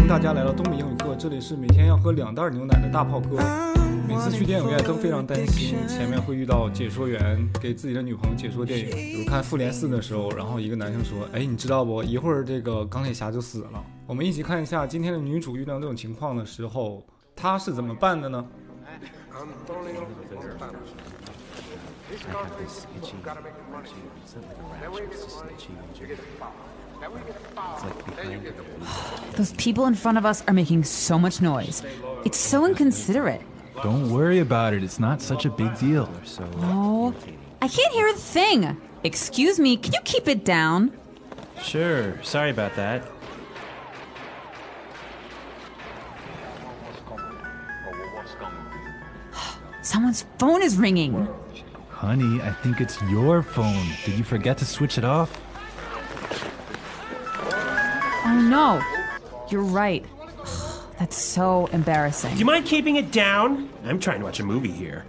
[0.00, 3.36] 迎大家来到东北英语课，这里是每天要喝两袋牛奶的大炮哥。
[4.08, 12.02] 每次去电影院都非常担心前面会遇到解说员给自己的女朋友解说电影，比如看《复联四》的时候，然后一个男生说：“哎，你知道不？
[12.02, 17.04] 一会儿这个钢铁侠就死了。”我们一起看一下今天的女主遇到这种情况的时候，
[17.36, 18.44] 她是怎么办的呢？
[29.36, 31.82] Those people in front of us are making so much noise.
[32.24, 33.42] It's so inconsiderate.
[33.82, 34.84] Don't worry about it.
[34.84, 36.10] It's not such a big deal.
[36.58, 37.14] Oh,
[37.62, 38.76] I can't hear a thing.
[39.02, 40.92] Excuse me, can you keep it down?
[41.62, 43.10] Sure, sorry about that.
[49.82, 51.26] Someone's phone is ringing.
[51.88, 53.86] Honey, I think it's your phone.
[54.04, 55.40] Did you forget to switch it off?
[58.22, 58.80] Oh no,
[59.48, 60.04] you're right.
[60.98, 62.34] That's so embarrassing.
[62.34, 63.68] Do you mind keeping it down?
[63.86, 65.02] I'm trying to watch a movie here.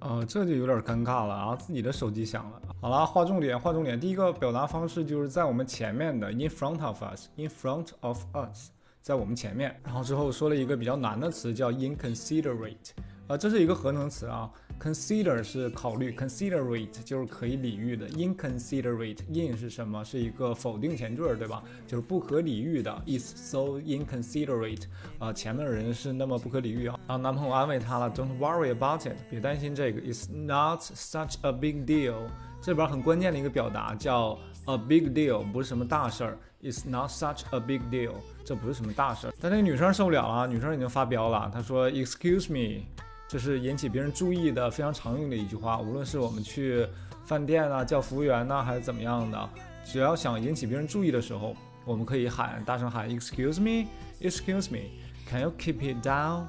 [0.00, 1.56] 呃，这就有点尴尬了啊！
[1.56, 2.62] 自己的手机响了。
[2.80, 3.98] 好了，划重点，划重点。
[3.98, 8.70] 第一个表达方式就是在我们前面的，in front of us，in front of us，
[9.02, 9.78] 在我们前面。
[9.84, 12.90] 然后之后说了一个比较难的词，叫 inconsiderate，
[13.26, 14.48] 啊、这是一个合成词啊。
[14.80, 18.08] Consider 是考虑，considerate 就是可以理喻的。
[18.08, 20.04] inconsiderate，in 是什么？
[20.04, 21.62] 是一个否定前缀，对吧？
[21.86, 22.90] 就是不可理喻的。
[23.06, 24.84] It's so inconsiderate，
[25.18, 26.98] 啊、前面的人是那么不可理喻啊。
[27.06, 32.14] 然后男朋友安慰她了，Don't worry about it，别担心这个，It's not such a big deal。
[32.60, 36.38] 这里边很关键的一个表达叫 a big deal，不是什么大事儿。
[36.60, 39.34] It's not such a big deal，这不是什么大事儿。
[39.40, 42.84] 但那个女生受不了了，女生已经发飙了，她说，Excuse me。
[43.28, 46.86] 这是引起别人注意的非常常用的一句话，无论是我们去
[47.26, 49.48] 饭店啊叫服务员呐、还是怎么样的，
[49.84, 53.86] 只要想引起别人注意的时候，我们可以喊大声喊 Excuse me,
[54.20, 54.88] Excuse me,
[55.28, 56.44] Can you keep it down？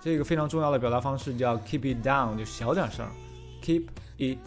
[0.00, 3.06] 这个非常重要的表达方式叫 keep it down，就小点声
[3.62, 3.84] ，keep
[4.18, 4.38] it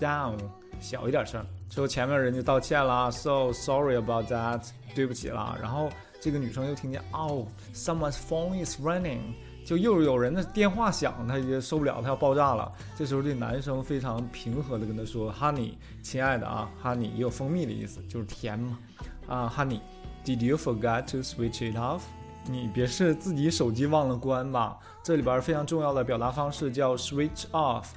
[0.00, 0.36] down，
[0.80, 1.46] 小一点声。
[1.68, 5.56] 之后前面人就道歉啦，So sorry about that，对不起啦。
[5.62, 5.88] 然后
[6.20, 9.20] 这个女生又听见哦，someone's phone is ringing。
[9.68, 12.72] 就又有人的电话响，他也受不了，他要爆炸了。
[12.96, 18.78] 这时候这男生非常平和的跟他说：“Honey，亲爱的啊，Honey 也有蜂蜜的意思，就是甜嘛。
[19.26, 22.00] 啊，Honey，Did you forget to switch it off？
[22.46, 24.78] 你别是自己手机忘了关吧？
[25.02, 27.88] 这里边非常重要的表达方式叫 switch off。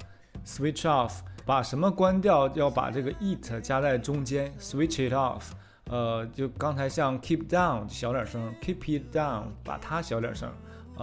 [0.45, 5.43] switch off，把什么关掉，要把这个 it 加在中间，switch it off。
[5.89, 10.51] 呃，就刚才像 keep down 小点声，keep it down 把它小点声。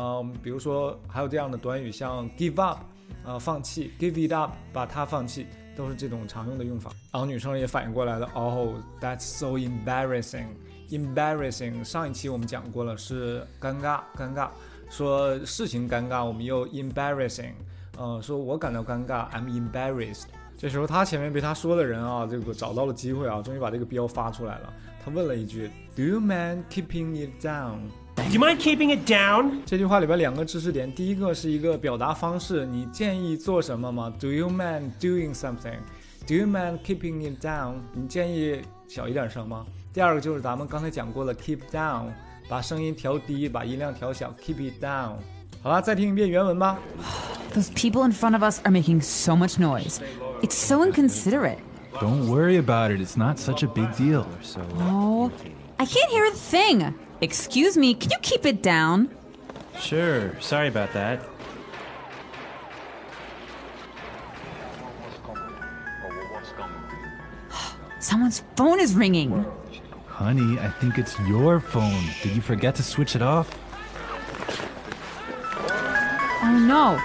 [0.01, 2.79] 嗯，比如说还有这样的短语，像 give up，
[3.25, 5.45] 呃，放弃，give it up，把它放弃，
[5.77, 6.93] 都是这种常用的用法。
[7.13, 11.83] 然后女生也反应过来了，哦、that's so embarrassing，embarrassing。
[11.83, 14.49] 上一期我们讲过了，是尴尬，尴尬，
[14.89, 17.55] 说事情尴尬，我们又 embarrassing，
[17.97, 20.27] 呃，说我感到尴尬，I'm embarrassed。
[20.57, 24.73] 这时候他前面被他说的人啊，这个找到了机会啊，终于把这个标发出来了。
[25.05, 27.81] 他问了一句，Do you mind keeping it down？
[28.28, 29.60] Do you mind keeping it down?
[29.66, 34.14] 这句话里边两个知识点，第一个是一个表达方式，你建议做什么吗？
[34.20, 35.78] Do you mind doing something?
[36.26, 37.76] Do you mind keeping it down?
[37.94, 39.66] 你建议小一点声吗？
[39.94, 42.06] 第二个就是咱们刚才讲过的 keep down，
[42.48, 45.14] 把声音调低，把音量调小，keep it down。
[45.62, 46.80] 好了，再听一遍原文吧。
[47.54, 50.00] Those people in front of us are making so much noise.
[50.42, 51.60] It's so inconsiderate.
[52.02, 53.00] Don't worry about it.
[53.00, 54.26] It's not such a big deal.
[54.80, 55.30] Oh,
[55.78, 56.94] I can't hear a thing.
[57.21, 59.11] Excuse me, can you keep it down?
[59.81, 61.29] Sure, sorry about that.
[68.01, 69.45] Someone's phone is ringing.
[70.07, 72.05] Honey, I think it's your phone.
[72.23, 73.57] Did you forget to switch it off?
[76.41, 77.01] Oh no,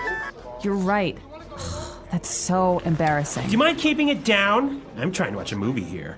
[0.63, 1.17] you're right.
[2.11, 3.47] That's so embarrassing.
[3.47, 4.83] Do you mind keeping it down?
[4.97, 6.17] I'm trying to watch a movie here.